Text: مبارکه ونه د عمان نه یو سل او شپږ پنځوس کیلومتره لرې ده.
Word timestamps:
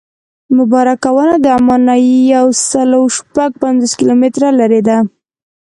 مبارکه 0.57 1.09
ونه 1.15 1.35
د 1.39 1.45
عمان 1.57 1.81
نه 1.87 1.95
یو 2.35 2.47
سل 2.69 2.89
او 2.99 3.03
شپږ 3.17 3.51
پنځوس 3.63 3.91
کیلومتره 3.99 4.49
لرې 4.59 4.81
ده. 4.87 4.97